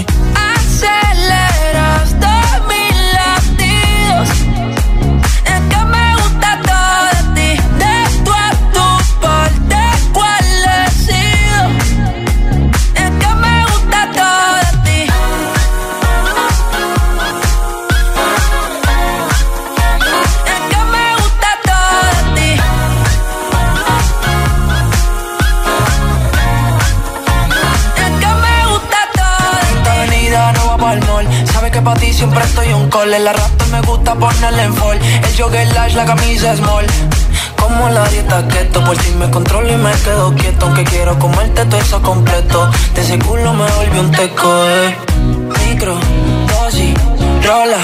En 32.93 33.23
la 33.23 33.31
rata 33.31 33.65
me 33.71 33.81
gusta 33.81 34.13
ponerle 34.15 34.63
en 34.63 34.75
fall. 34.75 34.99
El 34.99 35.37
jogger 35.37 35.73
lash, 35.73 35.93
la 35.95 36.05
camisa 36.05 36.55
small. 36.57 36.85
Como 37.57 37.89
la 37.89 38.05
dieta 38.09 38.45
keto, 38.49 38.83
por 38.83 38.97
si 39.01 39.11
me 39.11 39.29
controlo 39.31 39.71
y 39.71 39.77
me 39.77 39.91
quedo 40.03 40.35
quieto. 40.35 40.65
Aunque 40.65 40.83
quiero 40.83 41.17
comerte 41.17 41.65
todo 41.65 41.79
eso 41.79 42.01
completo. 42.01 42.69
De 42.93 43.01
ese 43.01 43.17
culo 43.17 43.53
me 43.53 43.65
volví 43.71 43.97
un 43.97 44.11
teco, 44.11 44.65
eh. 44.67 44.97
Micro, 45.65 45.97
dosis, 46.47 46.93
rola, 47.45 47.79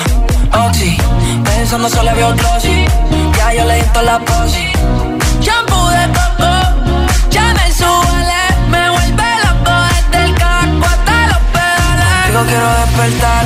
oxi. 0.67 0.97
Pensando 1.43 1.89
solo 1.89 2.13
veo 2.13 2.33
glossy. 2.35 2.85
Ya 3.37 3.53
yo 3.53 3.65
le 3.65 3.75
di 3.75 3.83
la 4.03 4.19
posi. 4.19 4.67
Shampoo 5.39 5.89
de 5.89 6.07
coco, 6.17 6.51
ya 7.31 7.53
me 7.53 7.71
suele, 7.71 8.41
me 8.69 8.89
vuelve 8.89 9.29
loco 9.45 9.73
desde 10.11 10.25
el 10.25 10.33
caco 10.35 10.85
hasta 10.85 11.27
los 11.27 11.43
pedales. 11.53 12.27
Digo 12.27 12.43
quiero 12.45 12.67
despertar, 12.81 13.45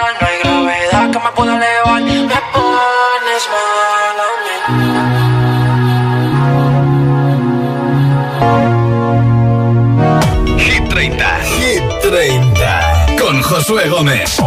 No 0.00 0.06
hay 0.06 0.38
gravedad 0.42 1.10
que 1.10 1.18
me 1.18 1.30
pueda 1.32 1.56
elevar, 1.56 2.00
me 2.00 2.40
pones 2.54 3.48
mal 3.52 4.16
a 4.24 4.28
mí. 4.46 4.56
Hit 10.58 10.88
30. 10.88 11.40
Hit 11.58 11.82
30. 12.00 13.16
Con 13.18 13.42
Josué 13.42 13.90
Gómez. 13.90 14.40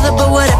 together, 0.00 0.16
but 0.16 0.32
whatever. 0.32 0.59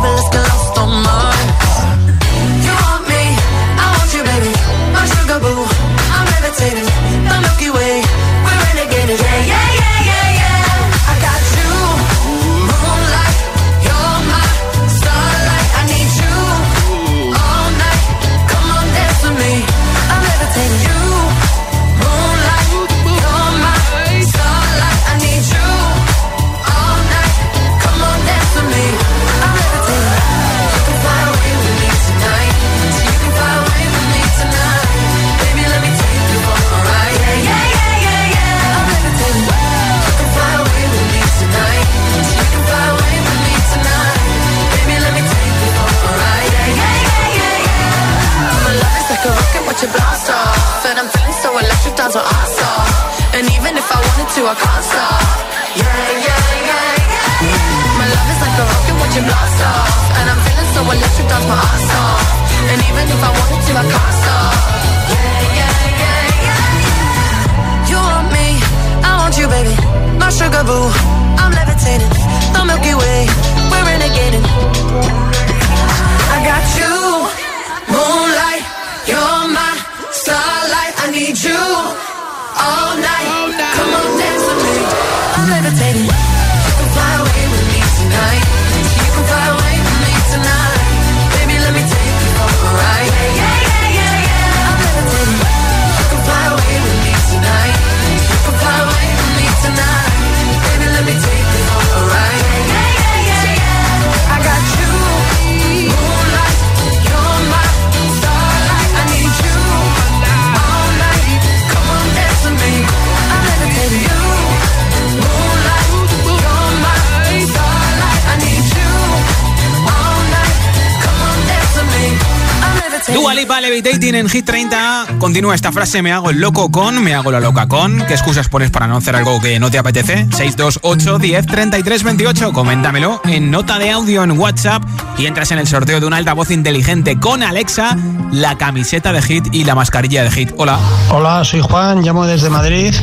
Hit 124.31 124.47
30. 124.47 125.17
Continúa 125.19 125.57
esta 125.57 125.73
frase, 125.73 126.03
me 126.03 126.13
hago 126.13 126.31
el 126.31 126.41
loco 126.41 126.71
con, 126.71 127.03
me 127.03 127.15
hago 127.15 127.33
la 127.33 127.41
loca 127.41 127.67
con. 127.67 128.07
¿Qué 128.07 128.15
excusas 128.15 128.49
pones 128.49 128.71
para 128.71 128.87
no 128.87 128.97
hacer 128.97 129.17
algo 129.17 129.41
que 129.41 129.59
no 129.59 129.73
te 129.73 129.79
apetece? 129.79 130.29
628 130.31 131.19
10 131.19 131.47
33 131.47 132.03
28. 132.05 132.53
Coméntamelo 132.53 133.21
en 133.25 133.51
nota 133.51 133.81
de 133.81 133.91
audio 133.91 134.23
en 134.23 134.39
WhatsApp 134.39 134.85
y 135.19 135.27
entras 135.27 135.51
en 135.51 135.59
el 135.59 135.67
sorteo 135.67 135.99
de 135.99 136.07
una 136.07 136.19
altavoz 136.19 136.53
inteligente 136.53 137.19
con 137.19 137.43
Alexa, 137.43 137.97
la 138.31 138.57
camiseta 138.57 139.13
de 139.13 139.21
Hit 139.21 139.49
y 139.53 139.65
la 139.65 139.75
mascarilla 139.75 140.23
de 140.23 140.31
Hit. 140.31 140.53
Hola. 140.57 140.79
Hola, 141.11 141.45
soy 141.45 141.61
Juan, 141.61 142.03
llamo 142.03 142.25
desde 142.25 142.51
Madrid 142.51 142.95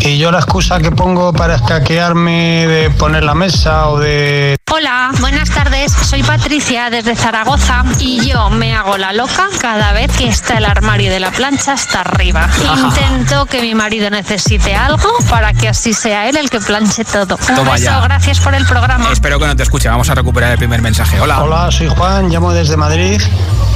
y 0.00 0.18
yo 0.18 0.30
la 0.30 0.38
excusa 0.38 0.78
que 0.78 0.90
pongo 0.90 1.32
para 1.32 1.56
escaquearme 1.56 2.66
de 2.66 2.90
poner 2.90 3.24
la 3.24 3.34
mesa 3.34 3.88
o 3.88 3.98
de... 3.98 4.56
Hola, 4.72 5.12
buenas 5.20 5.48
tardes. 5.48 5.92
Soy 5.92 6.24
Patricia 6.24 6.90
desde 6.90 7.14
Zaragoza 7.14 7.84
y 8.00 8.26
yo 8.28 8.50
me 8.50 8.74
hago 8.74 8.98
la 8.98 9.12
loca 9.12 9.48
cada 9.60 9.92
vez 9.92 10.10
que 10.16 10.26
está 10.26 10.58
el 10.58 10.64
armario 10.64 11.10
de 11.10 11.20
la 11.20 11.30
plancha 11.30 11.74
hasta 11.74 12.00
arriba. 12.00 12.48
Intento 12.76 13.46
que 13.46 13.62
mi 13.62 13.76
marido 13.76 14.10
necesite 14.10 14.74
algo 14.74 15.08
para 15.30 15.54
que 15.54 15.68
así 15.68 15.94
sea 15.94 16.28
él 16.28 16.36
el 16.36 16.50
que 16.50 16.58
planche 16.60 17.04
todo. 17.04 17.38
Un 17.48 17.54
Toma 17.54 17.72
beso, 17.74 17.84
ya. 17.84 18.00
gracias 18.00 18.40
por 18.40 18.54
el 18.54 18.66
programa. 18.66 19.12
Espero 19.12 19.38
que 19.38 19.46
no 19.46 19.54
te 19.54 19.62
escuche. 19.62 19.88
Vamos 19.88 20.10
a 20.10 20.16
recuperar 20.16 20.50
el 20.50 20.58
primer 20.58 20.82
mensaje. 20.82 21.20
Hola. 21.20 21.42
Hola, 21.44 21.70
soy 21.70 21.88
Juan, 21.88 22.28
llamo 22.28 22.52
desde 22.52 22.76
Madrid 22.76 23.22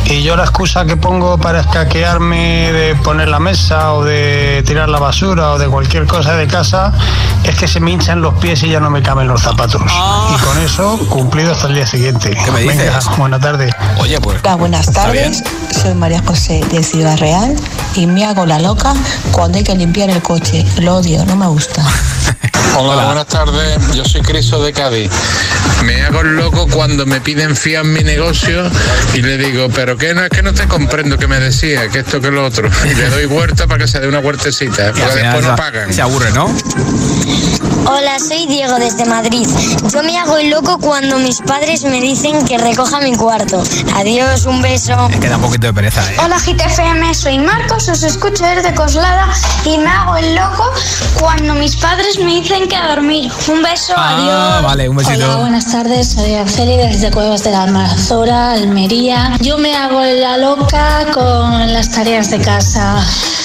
y 0.07 0.23
yo 0.25 0.35
la 0.35 0.43
excusa 0.43 0.87
que 0.87 0.97
pongo 0.97 1.39
para 1.39 1.61
escaquearme 1.61 2.73
de 2.73 2.97
poner 2.97 3.29
la 3.29 3.39
mesa 3.39 3.93
o 3.93 4.03
de 4.03 4.65
tirar 4.67 4.89
la 4.89 4.99
basura 4.99 5.53
o 5.53 5.59
de 5.59 5.69
cualquier 5.69 6.07
cosa 6.07 6.35
de 6.35 6.49
casa 6.49 6.93
es 7.45 7.55
que 7.55 7.69
se 7.69 7.79
me 7.81 7.93
hinchan 7.93 8.21
los 8.21 8.35
pies 8.35 8.63
y 8.65 8.71
ya 8.71 8.81
no 8.81 8.91
me 8.91 9.03
caben 9.03 9.29
los 9.29 9.41
zapatos. 9.43 9.81
Y 9.83 10.45
con 10.45 10.59
eso 10.59 10.80
cumplido 11.09 11.53
hasta 11.53 11.69
el 11.69 11.75
día 11.75 11.87
siguiente. 11.87 12.31
¿Qué 12.31 12.51
me 12.51 12.65
Venga, 12.65 12.85
dices? 12.85 13.17
buena 13.19 13.39
tarde. 13.39 13.71
Oye, 13.99 14.21
pues. 14.21 14.41
Hola, 14.43 14.55
buenas 14.57 14.91
tardes. 14.91 15.43
Soy 15.71 15.95
María 15.95 16.23
José 16.25 16.65
de 16.71 16.83
Ciudad 16.83 17.19
Real 17.19 17.55
y 17.95 18.07
me 18.07 18.25
hago 18.25 18.47
la 18.47 18.59
loca 18.59 18.95
cuando 19.33 19.59
hay 19.59 19.65
que 19.65 19.75
limpiar 19.75 20.11
el 20.11 20.23
coche. 20.23 20.65
Lo 20.79 20.97
odio, 20.97 21.25
no 21.27 21.37
me 21.37 21.47
gusta. 21.47 21.85
Hola, 22.77 23.05
buenas 23.07 23.27
tardes. 23.27 23.79
Yo 23.95 24.05
soy 24.05 24.21
Criso 24.23 24.63
de 24.63 24.73
Cádiz. 24.73 25.11
Me 25.85 26.03
hago 26.03 26.21
el 26.21 26.37
loco 26.37 26.67
cuando 26.69 27.05
me 27.07 27.21
piden 27.21 27.57
fiar 27.57 27.85
mi 27.85 28.03
negocio 28.05 28.71
y 29.15 29.23
le 29.23 29.37
digo, 29.39 29.69
pero 29.75 29.97
que 29.97 30.15
no 30.15 30.23
es 30.25 30.31
que 30.31 30.43
no 30.43 30.53
te 30.53 30.67
comprendo 30.69 31.19
que 31.19 31.27
me 31.27 31.39
decía, 31.41 31.89
que 31.89 32.01
esto 32.01 32.21
que 32.21 32.31
lo 32.31 32.45
otro. 32.45 32.69
Y 32.91 32.95
le 32.95 33.09
doy 33.11 33.27
vuelta 33.27 33.67
para 33.67 33.79
que 33.85 33.89
se 33.89 34.01
dé 34.01 34.09
una 34.09 34.21
huertecita, 34.21 34.93
porque 34.93 35.01
después 35.23 35.45
no 35.45 35.51
se- 35.51 35.57
pagan. 35.57 35.93
Se 35.93 36.03
aburre, 36.03 36.31
¿no? 36.33 36.55
Hola, 37.87 38.19
soy 38.19 38.47
Diego 38.47 38.79
desde 38.79 39.05
Madrid. 39.07 39.47
Yo 39.93 40.03
me 40.03 40.17
hago 40.19 40.37
el 40.37 40.51
loco 40.51 40.79
cuando 40.79 41.19
mis 41.19 41.41
padres 41.41 41.83
me 41.85 42.01
dicen 42.01 42.45
que 42.47 42.59
recoja 42.59 43.01
mi 43.01 43.17
cuarto. 43.17 43.63
Adiós, 43.97 44.45
un 44.45 44.61
beso. 44.63 45.09
Me 45.09 45.19
queda 45.19 45.37
un 45.37 45.43
poquito 45.43 45.67
de 45.67 45.73
pereza, 45.73 46.03
¿eh? 46.13 46.17
Hola 46.23 46.39
GTFM, 46.39 47.15
soy 47.15 47.39
Marcos, 47.39 47.89
os 47.89 48.03
escucho 48.03 48.45
desde 48.45 48.75
Coslada 48.75 49.29
y 49.65 49.79
me 49.79 49.89
hago 49.89 50.17
el 50.19 50.35
loco 50.35 50.71
cuando 51.19 51.55
mis 51.55 51.75
padres 51.77 52.19
me 52.19 52.27
dicen 52.41 52.50
que 52.69 52.75
a 52.77 52.89
dormir. 52.89 53.31
Un 53.49 53.63
beso, 53.63 53.93
Ah, 53.97 54.17
adiós. 54.57 54.65
vale, 54.65 54.89
un 54.89 54.97
besito. 54.97 55.15
Hola, 55.25 55.37
buenas 55.37 55.71
tardes. 55.71 56.09
Soy 56.13 56.35
Arceli 56.35 56.77
desde 56.77 57.11
Cuevas 57.13 57.45
de 57.45 57.53
la 57.53 57.63
Almazora, 57.63 58.53
Almería. 58.53 59.37
Yo 59.41 59.57
me 59.57 59.75
hago 59.77 60.01
la 60.03 60.37
loca 60.37 61.07
con 61.15 61.73
las 61.73 61.91
tareas 61.91 62.29
de 62.31 62.41
casa. 62.41 63.05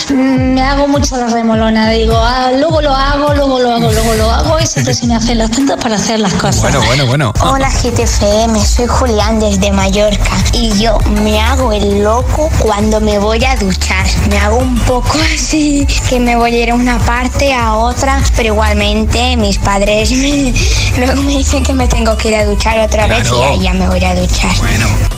Mm, 0.10 0.56
Me 0.56 0.62
hago 0.64 0.88
mucho 0.88 1.18
la 1.18 1.28
remolona. 1.28 1.90
Digo, 1.92 2.16
ah, 2.18 2.50
luego 2.58 2.82
lo 2.82 2.96
hago, 2.96 3.34
luego 3.36 3.60
lo 3.60 3.72
hago, 3.76 3.92
luego 3.92 4.14
lo 4.16 4.32
hago 4.32 4.60
y 4.60 4.66
siempre 4.66 4.94
se 4.94 5.06
me 5.08 5.16
hacen 5.16 5.38
las 5.38 5.52
tantas 5.52 5.78
para 5.80 5.96
hacer 5.96 6.20
las 6.20 6.34
cosas. 6.34 6.62
Bueno, 6.62 6.82
bueno, 6.86 7.06
bueno. 7.08 7.34
Hola 7.42 7.70
GTFM, 7.70 8.64
soy 8.66 8.88
Julián 8.88 9.40
desde 9.40 9.72
Mallorca 9.72 10.32
y 10.54 10.72
yo 10.80 10.98
me 11.24 11.40
hago 11.42 11.72
el 11.74 12.04
loco 12.04 12.50
cuando 12.60 13.00
me 13.02 13.18
voy 13.20 13.44
a 13.46 13.56
duchar. 13.56 14.06
Me 14.30 14.38
hago 14.40 14.58
un 14.58 14.78
poco 14.82 15.18
así, 15.36 15.88
que 16.10 16.20
me 16.20 16.36
voy 16.36 16.56
a 16.56 16.64
ir 16.64 16.72
a 16.72 16.76
una 16.76 16.98
parte 17.00 17.54
a 17.54 17.76
otra, 17.76 18.22
pero 18.36 18.54
igualmente 18.54 18.95
mis 18.96 19.58
padres 19.58 20.10
luego 20.98 21.22
me 21.24 21.38
dicen 21.38 21.64
que 21.64 21.74
me 21.74 21.88
tengo 21.88 22.16
que 22.18 22.30
ir 22.30 22.36
a 22.36 22.46
duchar 22.46 22.80
otra 22.80 23.08
vez 23.08 23.30
y 23.30 23.44
ahí 23.44 23.60
ya 23.60 23.74
me 23.74 23.88
voy 23.88 24.04
a 24.04 24.16
duchar. 24.16 24.52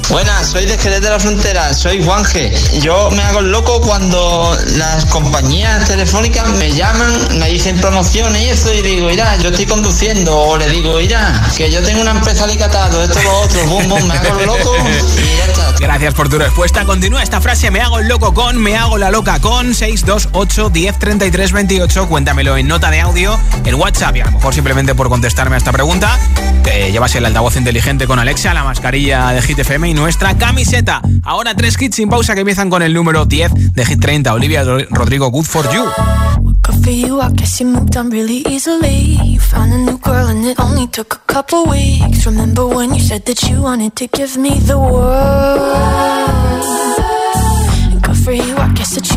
Buenas, 0.09 0.47
soy 0.47 0.65
de 0.65 0.77
Jerez 0.77 1.01
de 1.01 1.09
la 1.09 1.19
Frontera, 1.19 1.73
soy 1.73 2.03
Juanje. 2.03 2.51
Yo 2.81 3.11
me 3.11 3.21
hago 3.21 3.39
el 3.39 3.51
loco 3.51 3.81
cuando 3.81 4.57
las 4.77 5.05
compañías 5.05 5.85
telefónicas 5.85 6.47
me 6.51 6.71
llaman, 6.71 7.37
me 7.37 7.49
dicen 7.49 7.77
promociones 7.79 8.41
y 8.41 8.49
eso, 8.49 8.73
y 8.73 8.81
digo, 8.81 9.09
mira, 9.09 9.35
yo 9.37 9.49
estoy 9.49 9.65
conduciendo, 9.65 10.35
o 10.35 10.57
le 10.57 10.69
digo, 10.69 10.97
mira, 10.97 11.47
que 11.55 11.69
yo 11.69 11.83
tengo 11.83 12.01
una 12.01 12.11
empresa 12.11 12.45
alicatado, 12.45 13.03
esto, 13.03 13.21
lo 13.21 13.39
otro, 13.41 13.65
bum, 13.65 13.89
bum, 13.89 14.07
me 14.07 14.13
hago 14.13 14.41
loco 14.45 14.75
y 14.77 15.37
ya 15.37 15.45
está. 15.45 15.75
Gracias 15.79 16.13
por 16.13 16.29
tu 16.29 16.39
respuesta. 16.39 16.85
Continúa 16.85 17.21
esta 17.21 17.41
frase, 17.41 17.69
me 17.69 17.81
hago 17.81 17.99
el 17.99 18.07
loco 18.07 18.33
con, 18.33 18.57
me 18.57 18.77
hago 18.77 18.97
la 18.97 19.11
loca 19.11 19.39
con 19.39 19.75
628 19.75 20.69
10 20.69 20.99
33 20.99 21.51
28. 21.51 22.07
Cuéntamelo 22.07 22.57
en 22.57 22.67
nota 22.67 22.89
de 22.89 23.01
audio, 23.01 23.39
en 23.67 23.75
WhatsApp 23.75 24.15
y 24.15 24.21
a 24.21 24.25
lo 24.25 24.31
mejor 24.31 24.53
simplemente 24.53 24.95
por 24.95 25.09
contestarme 25.09 25.55
a 25.55 25.57
esta 25.57 25.71
pregunta, 25.71 26.17
te 26.63 26.91
llevas 26.91 27.13
el 27.15 27.25
altavoz 27.25 27.57
inteligente 27.57 28.07
con 28.07 28.17
Alexa, 28.17 28.53
la 28.53 28.63
mascarilla 28.63 29.31
de 29.31 29.41
Hit 29.41 29.59
FM 29.59 29.89
y 29.89 29.93
nuestra 29.93 30.37
camiseta. 30.37 31.01
Ahora 31.23 31.53
tres 31.53 31.75
hits 31.79 31.95
sin 31.95 32.09
pausa 32.09 32.33
que 32.33 32.41
empiezan 32.41 32.69
con 32.69 32.81
el 32.81 32.93
número 32.93 33.25
10 33.25 33.73
de 33.73 33.85
Hit 33.85 33.99
30. 33.99 34.33
Olivia 34.33 34.63
Rodrigo, 34.89 35.29
Good 35.29 35.45
for 35.45 35.65
You. 35.73 35.83
Good 36.63 36.83
for 36.83 36.93
you, 36.93 37.21
I 37.21 37.29
guess 37.33 37.59
you 37.59 37.67
moved 37.67 37.97
on 37.97 38.09
really 38.09 38.43
easily. 38.47 39.17
You 39.23 39.39
found 39.39 39.73
a 39.73 39.77
new 39.77 39.97
girl 39.97 40.27
and 40.27 40.45
it 40.45 40.59
only 40.59 40.87
took 40.87 41.13
a 41.13 41.33
couple 41.33 41.65
weeks. 41.65 42.25
Remember 42.25 42.65
when 42.65 42.93
you 42.93 43.01
said 43.01 43.25
that 43.25 43.43
you 43.43 43.61
wanted 43.61 43.95
to 43.97 44.07
give 44.07 44.37
me 44.37 44.59
the 44.59 44.77
world? 44.77 45.57
Good 48.01 48.17
for 48.23 48.31
you, 48.31 48.55
I 48.57 48.71
guess 48.73 48.95
that 48.95 49.16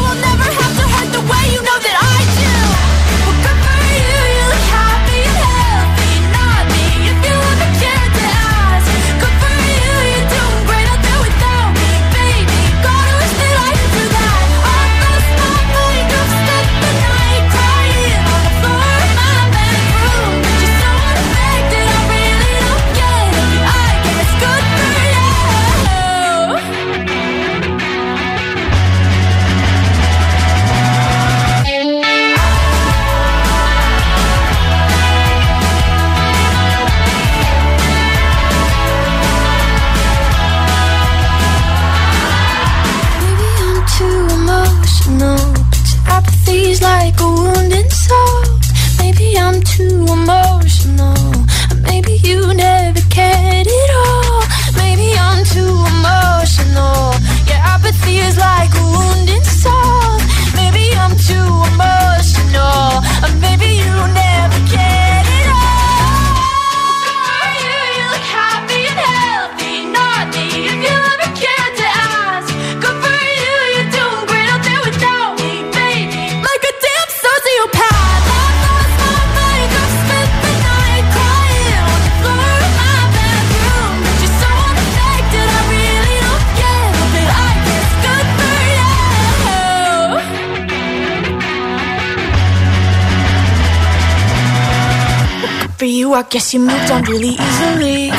Guess 96.29 96.53
you 96.53 96.59
moved 96.61 96.91
on 96.91 97.03
really 97.03 97.35
easily. 97.35 98.11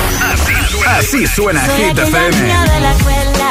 Así, 0.87 1.27
suena 1.27 1.61
Hit 1.63 1.99
FM. 1.99 2.37
de 2.37 2.81
la 2.81 2.93
escuela, 2.93 3.51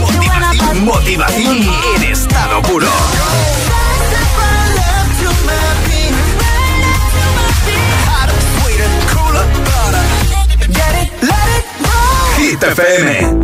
Motivación, 0.00 0.84
motivación 0.84 1.56
en 1.96 2.02
estado 2.02 2.62
puro. 2.62 2.88
Hit 12.36 12.62
FM. 12.62 13.39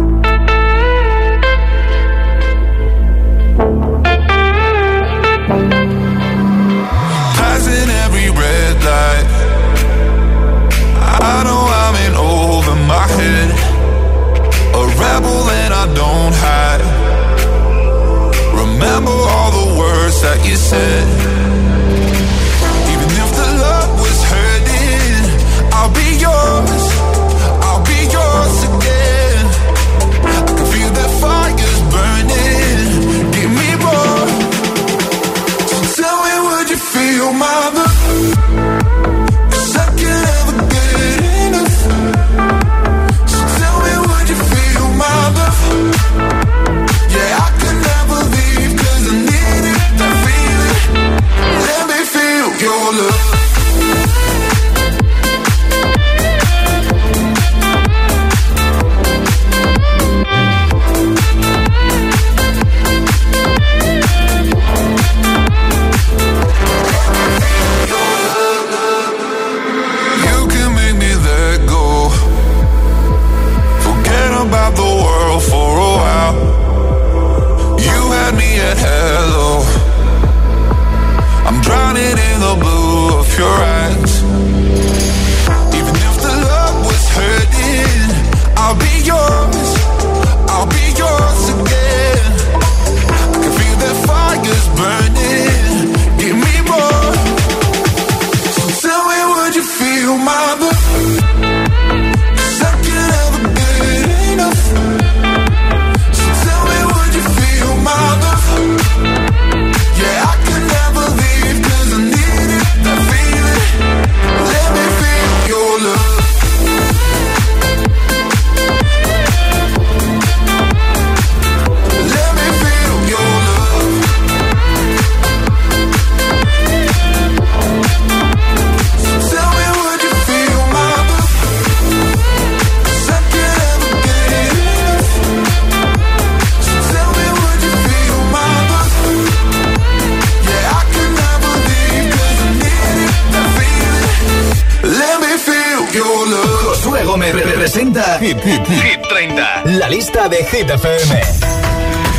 la 150.26 150.30
de 150.30 150.42
Hit 150.42 150.66
FM. 150.66 150.98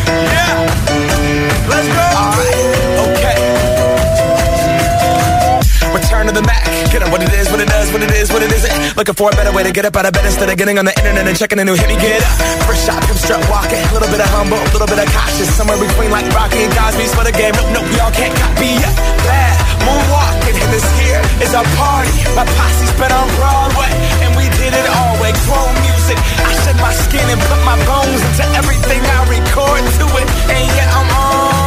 Yeah. 0.07 0.47
Let's 1.67 1.87
go. 1.91 2.03
All 2.15 2.31
right. 2.39 2.55
Okay. 3.03 3.37
Return 5.91 6.27
to 6.27 6.33
the 6.33 6.41
Mac. 6.43 6.63
Get 6.91 7.03
up 7.03 7.11
what 7.11 7.21
it 7.21 7.33
is, 7.33 7.51
what 7.51 7.59
it 7.59 7.67
does, 7.67 7.91
what 7.91 8.01
it 8.01 8.11
is, 8.11 8.31
what 8.31 8.41
it 8.43 8.51
isn't. 8.51 8.95
Looking 8.95 9.15
for 9.15 9.29
a 9.29 9.35
better 9.35 9.51
way 9.51 9.63
to 9.63 9.71
get 9.71 9.83
up 9.85 9.95
out 9.97 10.05
of 10.05 10.13
bed 10.13 10.25
instead 10.25 10.49
of 10.49 10.57
getting 10.57 10.79
on 10.79 10.85
the 10.85 10.95
internet 10.97 11.27
and 11.27 11.37
checking 11.37 11.59
a 11.59 11.65
new 11.65 11.75
hit. 11.75 11.87
Me 11.87 11.97
get 11.99 12.23
up. 12.23 12.37
First 12.63 12.85
shot, 12.85 13.03
come 13.03 13.17
strut 13.17 13.43
walking. 13.49 13.83
A 13.91 13.93
little 13.93 14.09
bit 14.09 14.21
of 14.21 14.29
humble, 14.31 14.57
a 14.57 14.71
little 14.71 14.87
bit 14.87 14.99
of 14.99 15.07
cautious. 15.11 15.53
Somewhere 15.53 15.77
between 15.77 16.11
like 16.11 16.31
Rocky 16.31 16.63
and 16.63 16.73
Cosby's 16.73 17.13
for 17.13 17.25
the 17.25 17.33
game. 17.33 17.51
Nope, 17.59 17.83
nope, 17.83 17.87
y'all 17.97 18.11
can't 18.11 18.35
copy. 18.39 18.71
Yeah 18.79 19.46
moonwalking, 19.85 20.57
and 20.57 20.69
this 20.73 20.87
here 20.99 21.21
is 21.43 21.53
our 21.53 21.67
party. 21.77 22.13
My 22.35 22.45
posse's 22.45 22.93
been 22.97 23.11
on 23.11 23.27
Broadway, 23.37 23.91
and 24.23 24.31
we 24.37 24.45
did 24.57 24.73
it 24.73 24.87
all 24.87 25.13
way. 25.21 25.31
Grown 25.45 25.73
music. 25.85 26.17
I 26.17 26.51
shed 26.63 26.77
my 26.79 26.93
skin 26.93 27.25
and 27.29 27.41
put 27.41 27.61
my 27.63 27.77
bones 27.85 28.21
into 28.23 28.45
everything 28.57 29.01
I 29.03 29.19
record 29.27 29.83
to 29.99 30.05
it. 30.21 30.27
And 30.51 30.63
yeah, 30.75 30.97
I'm 30.97 31.09
on 31.11 31.66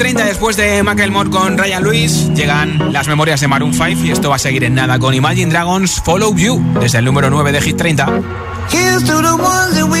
30 0.00 0.24
después 0.24 0.56
de 0.56 0.82
Macklemore 0.82 1.28
con 1.28 1.58
Ryan 1.58 1.84
Lewis 1.84 2.30
llegan 2.34 2.90
las 2.90 3.06
memorias 3.06 3.38
de 3.38 3.48
Maroon 3.48 3.74
5 3.74 4.02
y 4.02 4.10
esto 4.10 4.30
va 4.30 4.36
a 4.36 4.38
seguir 4.38 4.64
en 4.64 4.74
nada 4.74 4.98
con 4.98 5.12
Imagine 5.12 5.52
Dragons 5.52 6.00
Follow 6.02 6.34
You 6.34 6.58
desde 6.80 7.00
el 7.00 7.04
número 7.04 7.28
9 7.28 7.52
de 7.52 7.60
Hit 7.60 7.76
30. 7.76 8.06
Here's 8.72 9.04
to 9.04 9.20
the 9.20 9.34
ones 9.34 9.74
that 9.74 9.90
we. 9.90 10.00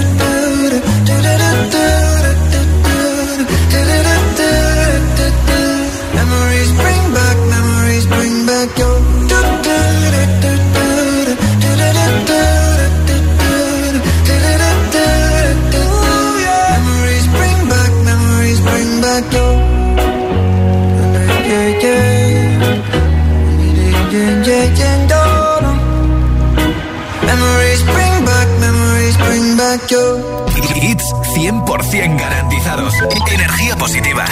Energía 33.31 33.75
positiva. 33.75 34.25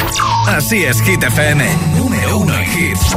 Así 0.47 0.83
es, 0.83 1.01
Hit 1.01 1.23
FM. 1.23 1.65
Número 1.97 2.37
uno 2.37 2.53
en 2.55 2.71
hits. 2.71 3.15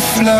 flow 0.00 0.39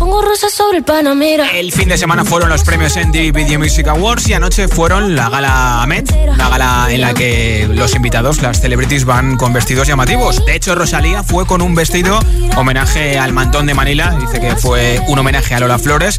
Pongo 0.00 0.22
rosas 0.22 0.50
sobre 0.54 0.78
el 0.78 0.82
Panamera. 0.82 1.48
El 1.48 1.72
fin 1.72 1.90
de 1.90 1.98
semana 1.98 2.24
fueron 2.24 2.48
los 2.48 2.64
premios 2.64 2.96
MTV 2.96 3.34
Video 3.34 3.58
Music 3.58 3.86
Awards 3.86 4.26
y 4.30 4.32
anoche 4.32 4.66
fueron 4.66 5.14
la 5.14 5.28
gala 5.28 5.84
Met, 5.86 6.10
la 6.38 6.48
gala 6.48 6.86
en 6.88 7.02
la 7.02 7.12
que 7.12 7.68
los 7.70 7.94
invitados, 7.94 8.40
las 8.40 8.62
celebrities, 8.62 9.04
van 9.04 9.36
con 9.36 9.52
vestidos 9.52 9.86
llamativos. 9.86 10.42
De 10.46 10.56
hecho, 10.56 10.74
Rosalía 10.74 11.22
fue 11.22 11.44
con 11.44 11.60
un 11.60 11.74
vestido 11.74 12.18
homenaje 12.56 13.18
al 13.18 13.34
mantón 13.34 13.66
de 13.66 13.74
Manila. 13.74 14.16
Dice 14.18 14.40
que 14.40 14.56
fue 14.56 15.02
un 15.06 15.18
homenaje 15.18 15.54
a 15.54 15.60
Lola 15.60 15.78
Flores 15.78 16.16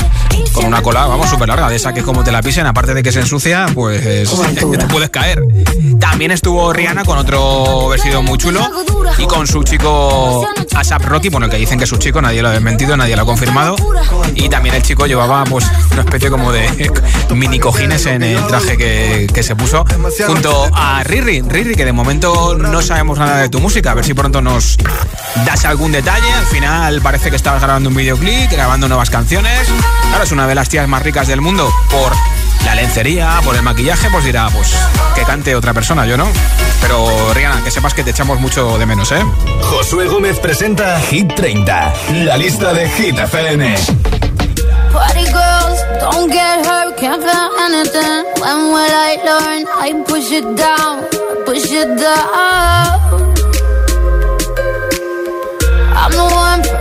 con 0.54 0.66
una 0.66 0.84
cola, 0.84 1.08
vamos, 1.08 1.28
súper 1.28 1.48
larga, 1.48 1.68
de 1.68 1.78
esa 1.78 1.92
que 1.92 2.04
como 2.04 2.24
te 2.24 2.32
la 2.32 2.44
pisen, 2.44 2.68
aparte 2.68 2.94
de 2.94 3.02
que 3.02 3.12
se 3.12 3.22
ensucia, 3.22 3.66
pues 3.74 4.04
te 4.56 4.86
puedes 4.90 5.10
caer. 5.10 5.42
También 6.00 6.30
estuvo 6.30 6.72
Rihanna 6.72 7.04
con 7.04 7.18
otro 7.18 7.90
vestido 7.90 8.22
muy 8.22 8.38
chulo 8.38 8.62
y 9.18 9.26
con 9.26 9.48
su 9.48 9.64
chico 9.64 10.48
ASAP 10.76 11.06
Rocky, 11.06 11.30
bueno, 11.30 11.50
que 11.50 11.58
dicen 11.58 11.80
que 11.80 11.86
es 11.86 11.90
su 11.90 11.98
chico, 11.98 12.22
nadie 12.22 12.42
lo 12.44 12.50
ha 12.50 12.52
desmentido, 12.52 12.96
nadie 12.96 13.16
lo 13.16 13.24
ha 13.24 13.26
confirmado. 13.26 13.71
Y 14.36 14.50
también 14.50 14.76
el 14.76 14.82
chico 14.82 15.06
llevaba 15.06 15.44
pues 15.46 15.66
una 15.92 16.02
especie 16.02 16.30
como 16.30 16.52
de 16.52 16.92
mini 17.36 17.60
cojines 17.60 18.06
en 18.06 18.24
el 18.24 18.46
traje 18.48 18.78
que, 18.78 19.28
que 19.34 19.44
se 19.44 19.56
puso 19.56 19.86
junto 20.28 20.70
a 20.74 21.04
Riri. 21.04 21.42
Riri, 21.42 21.76
que 21.76 21.86
de 21.86 21.94
momento 21.94 22.56
no 22.56 22.82
sabemos 22.82 23.20
nada 23.20 23.38
de 23.38 23.50
tu 23.50 23.60
música, 23.60 23.92
a 23.92 23.94
ver 23.94 24.06
si 24.06 24.14
pronto 24.14 24.42
nos 24.42 24.78
das 25.46 25.66
algún 25.66 25.92
detalle. 25.92 26.32
Al 26.34 26.46
final 26.46 27.02
parece 27.02 27.30
que 27.30 27.36
estabas 27.36 27.62
grabando 27.62 27.90
un 27.90 27.96
videoclip, 27.96 28.52
grabando 28.52 28.88
nuevas 28.88 29.10
canciones. 29.10 29.68
Claro, 30.10 30.24
es 30.24 30.32
una 30.32 30.48
de 30.48 30.56
las 30.56 30.70
tías 30.70 30.88
más 30.88 31.04
ricas 31.04 31.28
del 31.28 31.42
mundo 31.42 31.70
por 31.90 32.14
la 32.66 32.76
lencería, 32.76 33.40
por 33.44 33.56
el 33.56 33.62
maquillaje, 33.62 34.10
pues 34.12 34.26
dirá, 34.26 34.50
pues 34.50 34.74
que 35.16 35.24
cante 35.24 35.56
otra 35.56 35.74
persona, 35.74 36.06
yo 36.06 36.18
no. 36.18 36.28
Pero 36.82 37.34
Rihanna, 37.34 37.64
que 37.64 37.72
sepas 37.72 37.94
que 37.94 38.04
te 38.04 38.12
echamos 38.12 38.40
mucho 38.40 38.78
de 38.78 38.86
menos, 38.86 39.12
¿eh? 39.12 39.24
Josué 39.64 40.08
Gómez 40.08 40.40
presenta 40.40 41.00
Hit 41.02 41.34
30, 41.36 41.94
la 42.26 42.38
lista 42.38 42.74
de 42.74 42.90
Hit 42.90 43.18
FM. 43.18 43.76
Push 51.46 51.74
it 51.74 51.88
down. 51.98 52.52
I'm 56.02 56.81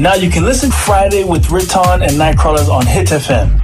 And 0.00 0.04
now 0.06 0.14
you 0.14 0.30
can 0.30 0.46
listen 0.46 0.70
Friday 0.70 1.24
with 1.24 1.50
Riton 1.50 2.00
and 2.00 2.12
Nightcrawlers 2.12 2.70
on 2.70 2.86
Hit 2.86 3.08
FM. 3.08 3.59